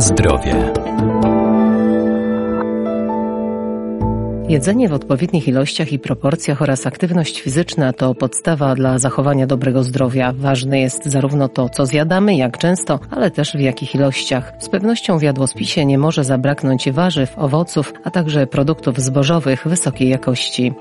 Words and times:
Zdrowie. 0.00 0.72
Jedzenie 4.48 4.88
w 4.88 4.92
odpowiednich 4.92 5.48
ilościach 5.48 5.92
i 5.92 5.98
proporcjach 5.98 6.62
oraz 6.62 6.86
aktywność 6.86 7.40
fizyczna 7.40 7.92
to 7.92 8.14
podstawa 8.14 8.74
dla 8.74 8.98
zachowania 8.98 9.46
dobrego 9.46 9.84
zdrowia. 9.84 10.32
Ważne 10.36 10.80
jest 10.80 11.06
zarówno 11.06 11.48
to, 11.48 11.68
co 11.68 11.86
zjadamy, 11.86 12.36
jak 12.36 12.58
często, 12.58 13.00
ale 13.10 13.30
też 13.30 13.52
w 13.52 13.60
jakich 13.60 13.94
ilościach. 13.94 14.52
Z 14.58 14.68
pewnością 14.68 15.18
w 15.18 15.22
jadłospisie 15.22 15.84
nie 15.84 15.98
może 15.98 16.24
zabraknąć 16.24 16.90
warzyw, 16.90 17.38
owoców, 17.38 17.92
a 18.04 18.10
także 18.10 18.46
produktów 18.46 19.00
zbożowych 19.00 19.66
wysokiej 19.66 20.08
jakości. 20.08 20.72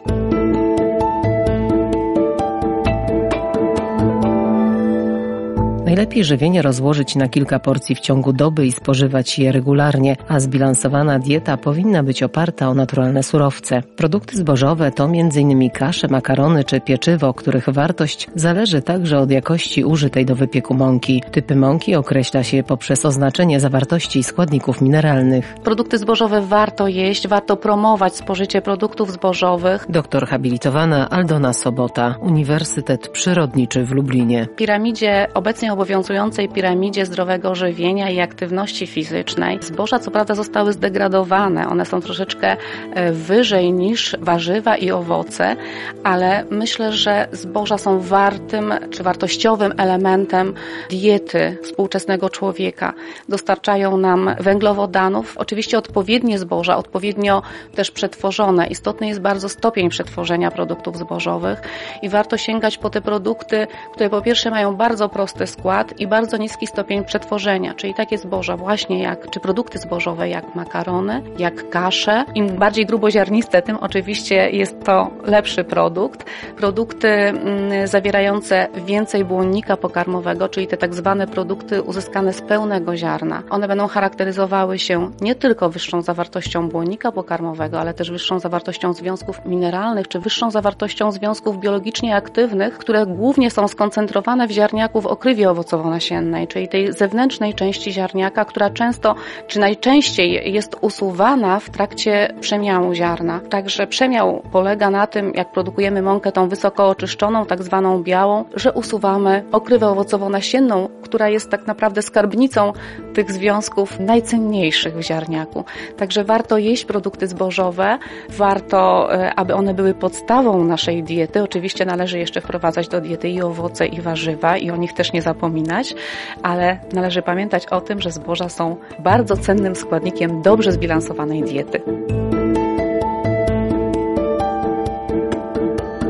Najlepiej 5.87 6.23
żywienie 6.23 6.61
rozłożyć 6.61 7.15
na 7.15 7.27
kilka 7.29 7.59
porcji 7.59 7.95
w 7.95 7.99
ciągu 7.99 8.33
doby 8.33 8.65
i 8.65 8.71
spożywać 8.71 9.39
je 9.39 9.51
regularnie, 9.51 10.15
a 10.27 10.39
zbilansowana 10.39 11.19
dieta 11.19 11.57
powinna 11.57 12.03
być 12.03 12.23
oparta 12.23 12.69
o 12.69 12.73
naturalne 12.73 13.23
surowce. 13.23 13.81
Produkty 13.81 14.37
zbożowe 14.37 14.91
to 14.91 15.03
m.in. 15.03 15.69
kasze, 15.69 16.07
makarony 16.07 16.63
czy 16.63 16.81
pieczywo, 16.81 17.33
których 17.33 17.69
wartość 17.69 18.27
zależy 18.35 18.81
także 18.81 19.19
od 19.19 19.31
jakości 19.31 19.83
użytej 19.83 20.25
do 20.25 20.35
wypieku 20.35 20.73
mąki. 20.73 21.23
Typy 21.31 21.55
mąki 21.55 21.95
określa 21.95 22.43
się 22.43 22.63
poprzez 22.63 23.05
oznaczenie 23.05 23.59
zawartości 23.59 24.23
składników 24.23 24.81
mineralnych. 24.81 25.55
Produkty 25.63 25.97
zbożowe 25.97 26.41
warto 26.41 26.87
jeść, 26.87 27.27
warto 27.27 27.57
promować 27.57 28.15
spożycie 28.15 28.61
produktów 28.61 29.11
zbożowych. 29.11 29.85
Doktor 29.89 30.27
habilitowana 30.27 31.09
Aldona 31.09 31.53
Sobota, 31.53 32.15
Uniwersytet 32.21 33.07
Przyrodniczy 33.07 33.85
w 33.85 33.91
Lublinie. 33.91 34.45
W 34.45 34.55
piramidzie 34.55 35.27
obecnie 35.33 35.76
obowiązującej 35.77 36.49
piramidzie 36.49 37.05
zdrowego 37.05 37.55
żywienia 37.55 38.09
i 38.09 38.19
aktywności 38.19 38.87
fizycznej. 38.87 39.59
Zboża 39.61 39.99
co 39.99 40.11
prawda 40.11 40.35
zostały 40.35 40.73
zdegradowane, 40.73 41.69
one 41.69 41.85
są 41.85 42.01
troszeczkę 42.01 42.57
e, 42.93 43.11
wyżej 43.11 43.73
niż 43.73 44.15
warzywa 44.19 44.77
i 44.77 44.91
owoce, 44.91 45.55
ale 46.03 46.45
myślę, 46.49 46.91
że 46.91 47.27
zboża 47.31 47.77
są 47.77 47.99
wartym 47.99 48.73
czy 48.91 49.03
wartościowym 49.03 49.73
elementem 49.77 50.53
diety 50.89 51.57
współczesnego 51.63 52.29
człowieka. 52.29 52.93
Dostarczają 53.29 53.97
nam 53.97 54.35
węglowodanów, 54.39 55.37
oczywiście 55.37 55.77
odpowiednie 55.77 56.39
zboża, 56.39 56.77
odpowiednio 56.77 57.41
też 57.75 57.91
przetworzone. 57.91 58.67
Istotny 58.67 59.07
jest 59.07 59.21
bardzo 59.21 59.49
stopień 59.49 59.89
przetworzenia 59.89 60.51
produktów 60.51 60.97
zbożowych 60.97 61.61
i 62.01 62.09
warto 62.09 62.37
sięgać 62.37 62.77
po 62.77 62.89
te 62.89 63.01
produkty, 63.01 63.67
które 63.93 64.09
po 64.09 64.21
pierwsze 64.21 64.49
mają 64.49 64.75
bardzo 64.75 65.09
prosty 65.09 65.47
skład, 65.47 65.66
skład 65.67 65.99
i 65.99 66.07
bardzo 66.07 66.37
niski 66.37 66.67
stopień 66.67 67.03
przetworzenia, 67.03 67.73
czyli 67.73 67.93
takie 67.93 68.17
zboża 68.17 68.57
właśnie 68.57 69.03
jak, 69.03 69.29
czy 69.29 69.39
produkty 69.39 69.79
zbożowe 69.79 70.29
jak 70.29 70.55
makarony, 70.55 71.23
jak 71.39 71.69
kasze. 71.69 72.25
Im 72.35 72.47
bardziej 72.47 72.85
gruboziarniste, 72.85 73.61
tym 73.61 73.77
oczywiście 73.81 74.49
jest 74.49 74.83
to 74.83 75.11
lepszy 75.23 75.63
produkt. 75.63 76.25
Produkty 76.57 77.07
mm, 77.07 77.87
zawierające 77.87 78.67
więcej 78.85 79.25
błonnika 79.25 79.77
pokarmowego, 79.77 80.49
czyli 80.49 80.67
te 80.67 80.77
tak 80.77 80.95
zwane 80.95 81.27
produkty 81.27 81.83
uzyskane 81.83 82.33
z 82.33 82.41
pełnego 82.41 82.97
ziarna. 82.97 83.43
One 83.49 83.67
będą 83.67 83.87
charakteryzowały 83.87 84.79
się 84.79 85.11
nie 85.21 85.35
tylko 85.35 85.69
wyższą 85.69 86.01
zawartością 86.01 86.69
błonnika 86.69 87.11
pokarmowego, 87.11 87.79
ale 87.79 87.93
też 87.93 88.11
wyższą 88.11 88.39
zawartością 88.39 88.93
związków 88.93 89.45
mineralnych, 89.45 90.07
czy 90.07 90.19
wyższą 90.19 90.51
zawartością 90.51 91.11
związków 91.11 91.59
biologicznie 91.59 92.15
aktywnych, 92.15 92.77
które 92.77 93.05
głównie 93.05 93.51
są 93.51 93.67
skoncentrowane 93.67 94.47
w 94.47 94.51
ziarniaku 94.51 95.01
w 95.01 95.05
okrywie 95.05 95.56
owocowo-nasiennej, 95.57 96.47
czyli 96.47 96.67
tej 96.67 96.93
zewnętrznej 96.93 97.53
części 97.53 97.91
ziarniaka, 97.91 98.45
która 98.45 98.69
często 98.69 99.15
czy 99.47 99.59
najczęściej 99.59 100.53
jest 100.53 100.75
usuwana 100.81 101.59
w 101.59 101.69
trakcie 101.69 102.33
przemiału 102.39 102.93
ziarna. 102.93 103.39
Także 103.49 103.87
przemiał 103.87 104.43
polega 104.51 104.89
na 104.89 105.07
tym, 105.07 105.31
jak 105.35 105.51
produkujemy 105.51 106.01
mąkę 106.01 106.31
tą 106.31 106.49
wysoko 106.49 106.87
oczyszczoną, 106.87 107.45
tak 107.45 107.63
zwaną 107.63 108.03
białą, 108.03 108.45
że 108.55 108.73
usuwamy 108.73 109.43
okrywę 109.51 109.87
owocowo-nasienną, 109.87 110.89
która 111.01 111.29
jest 111.29 111.49
tak 111.49 111.67
naprawdę 111.67 112.01
skarbnicą 112.01 112.73
tych 113.17 113.31
związków 113.31 113.99
najcenniejszych 113.99 114.97
w 114.97 115.01
ziarniaku. 115.01 115.63
Także 115.97 116.23
warto 116.23 116.57
jeść 116.57 116.85
produkty 116.85 117.27
zbożowe, 117.27 117.97
warto, 118.29 119.13
e, 119.13 119.33
aby 119.35 119.53
one 119.53 119.73
były 119.73 119.93
podstawą 119.93 120.63
naszej 120.63 121.03
diety. 121.03 121.43
Oczywiście 121.43 121.85
należy 121.85 122.19
jeszcze 122.19 122.41
wprowadzać 122.41 122.87
do 122.87 123.01
diety 123.01 123.29
i 123.29 123.41
owoce, 123.41 123.85
i 123.87 124.01
warzywa, 124.01 124.57
i 124.57 124.71
o 124.71 124.75
nich 124.75 124.93
też 124.93 125.13
nie 125.13 125.21
zapominać, 125.21 125.95
ale 126.43 126.79
należy 126.93 127.21
pamiętać 127.21 127.65
o 127.65 127.81
tym, 127.81 128.01
że 128.01 128.11
zboża 128.11 128.49
są 128.49 128.75
bardzo 128.99 129.37
cennym 129.37 129.75
składnikiem 129.75 130.41
dobrze 130.41 130.71
zbilansowanej 130.71 131.43
diety. 131.43 131.81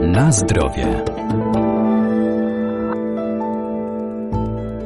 Na 0.02 0.32
zdrowie. 0.32 1.04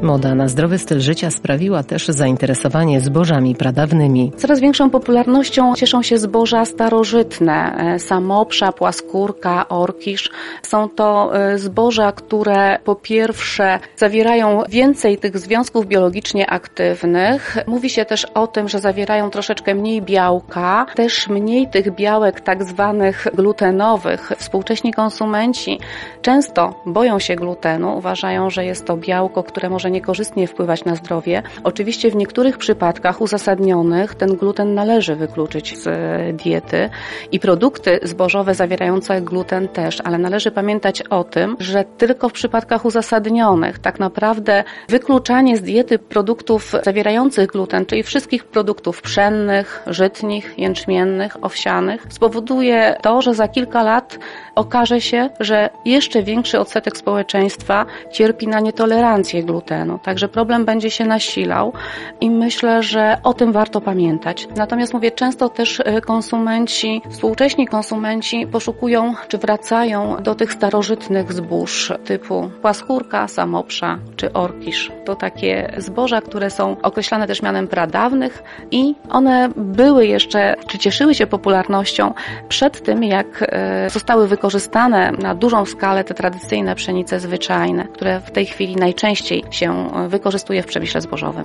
Moda 0.02 0.36
na 0.36 0.48
zdrowy 0.48 0.78
styl 0.78 1.00
życia 1.00 1.32
sprawiła 1.32 1.84
też 1.84 2.08
zainteresowanie 2.08 3.00
zbożami 3.02 3.56
pradawnymi. 3.56 4.32
Coraz 4.38 4.60
większą 4.60 4.90
popularnością 4.90 5.76
cieszą 5.76 6.02
się 6.02 6.18
zboża 6.18 6.66
starożytne, 6.66 7.76
e, 7.78 8.00
samoprza, 8.00 8.72
płaskórka, 8.72 9.68
orkisz. 9.70 10.30
Są 10.62 10.90
to 10.90 11.32
e, 11.36 11.58
zboża, 11.58 12.12
które 12.12 12.80
po 12.84 12.96
pierwsze 12.96 13.80
zawierają 13.96 14.64
więcej 14.70 15.18
tych 15.18 15.38
związków 15.38 15.88
biologicznie 15.88 16.50
aktywnych. 16.50 17.58
Mówi 17.68 17.90
się 17.90 18.06
też 18.06 18.26
o 18.26 18.48
tym, 18.48 18.70
że 18.70 18.80
zawierają 18.80 19.30
troszeczkę 19.30 19.76
mniej 19.76 20.02
białka, 20.02 20.86
też 20.96 21.28
mniej 21.28 21.68
tych 21.68 21.96
białek 21.96 22.42
tak 22.42 22.64
zwanych 22.64 23.28
glutenowych. 23.34 24.32
Współcześni 24.38 24.94
konsumenci 24.94 25.80
często 26.22 26.82
boją 26.86 27.20
się 27.20 27.36
glutenu, 27.36 27.98
uważają, 27.98 28.50
że 28.50 28.66
jest 28.66 28.86
to 28.86 28.98
białko, 28.98 29.44
które 29.44 29.70
może 29.70 29.91
niekorzystnie 29.92 30.48
wpływać 30.48 30.86
na 30.86 30.96
zdrowie. 30.96 31.44
Oczywiście 31.64 32.12
w 32.12 32.16
niektórych 32.16 32.58
przypadkach 32.58 33.22
uzasadnionych 33.22 34.16
ten 34.16 34.36
gluten 34.36 34.74
należy 34.74 35.16
wykluczyć 35.16 35.78
z 35.78 35.88
e, 35.88 36.34
diety 36.34 36.90
i 37.32 37.40
produkty 37.40 38.00
zbożowe 38.04 38.56
zawierające 38.56 39.22
gluten 39.22 39.68
też, 39.68 40.02
ale 40.04 40.18
należy 40.18 40.52
pamiętać 40.52 41.02
o 41.02 41.24
tym, 41.24 41.56
że 41.60 41.84
tylko 41.98 42.30
w 42.30 42.34
przypadkach 42.34 42.86
uzasadnionych 42.86 43.80
tak 43.80 44.00
naprawdę 44.00 44.64
wykluczanie 44.90 45.58
z 45.58 45.62
diety 45.62 46.00
produktów 46.00 46.76
zawierających 46.84 47.48
gluten, 47.48 47.86
czyli 47.86 48.04
wszystkich 48.04 48.44
produktów 48.44 49.02
pszennych, 49.02 49.84
żytnich, 49.88 50.54
jęczmiennych, 50.58 51.38
owsianych, 51.42 52.06
spowoduje 52.10 52.96
to, 53.02 53.22
że 53.22 53.34
za 53.34 53.48
kilka 53.48 53.84
lat 53.84 54.20
okaże 54.56 55.02
się, 55.02 55.30
że 55.40 55.70
jeszcze 55.86 56.24
większy 56.24 56.60
odsetek 56.60 56.98
społeczeństwa 56.98 57.86
cierpi 58.12 58.48
na 58.48 58.60
nietolerancję 58.60 59.44
glutenu 59.86 60.00
Także 60.04 60.28
problem 60.28 60.66
będzie 60.66 60.90
się 60.90 61.06
nasilał 61.06 61.74
i 62.22 62.30
myślę, 62.30 62.84
że 62.84 63.18
o 63.24 63.34
tym 63.34 63.52
warto 63.52 63.82
pamiętać. 63.82 64.48
Natomiast 64.56 64.94
mówię, 64.94 65.12
często 65.12 65.50
też 65.50 65.80
y, 65.80 66.02
konsumenci, 66.02 67.02
współcześni 67.10 67.68
konsumenci 67.68 68.48
poszukują 68.48 69.14
czy 69.28 69.38
wracają 69.38 70.18
do 70.24 70.36
tych 70.36 70.54
starożytnych 70.54 71.34
zbóż 71.34 71.94
typu 72.06 72.52
płaskórka, 72.62 73.28
samoprza 73.28 73.98
czy 74.16 74.34
orkisz. 74.34 74.92
To 75.06 75.16
takie 75.16 75.74
zboża, 75.78 76.22
które 76.22 76.50
są 76.50 76.78
określane 76.82 77.28
też 77.28 77.42
mianem 77.42 77.68
pradawnych 77.68 78.44
i 78.72 78.96
one 79.10 79.50
były 79.56 80.06
jeszcze, 80.06 80.56
czy 80.68 80.78
cieszyły 80.78 81.16
się 81.16 81.28
popularnością 81.28 82.14
przed 82.50 82.84
tym, 82.84 83.04
jak 83.04 83.42
y, 83.42 83.90
zostały 83.90 84.28
wykorzystane 84.28 85.12
na 85.12 85.36
dużą 85.36 85.66
skalę 85.66 86.04
te 86.04 86.14
tradycyjne 86.14 86.76
pszenice 86.76 87.20
zwyczajne, 87.20 87.88
które 87.94 88.20
w 88.20 88.32
tej 88.32 88.46
chwili 88.46 88.76
najczęściej 88.76 89.44
się 89.72 90.10
wykorzystuje 90.10 90.64
w 90.64 90.66
przemyśle 90.66 91.02
zbożowym. 91.02 91.44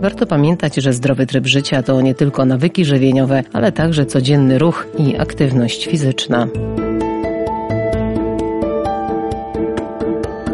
Warto 0.00 0.26
pamiętać, 0.26 0.74
że 0.74 0.92
zdrowy 0.92 1.26
tryb 1.26 1.46
życia 1.46 1.82
to 1.82 2.00
nie 2.00 2.14
tylko 2.14 2.44
nawyki 2.44 2.84
żywieniowe, 2.84 3.42
ale 3.52 3.72
także 3.72 4.06
codzienny 4.06 4.58
ruch 4.58 4.86
i 4.98 5.16
aktywność 5.16 5.86
fizyczna. 5.86 6.46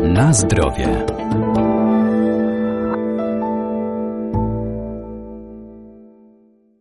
Na 0.03 0.33
zdrowie. 0.33 1.14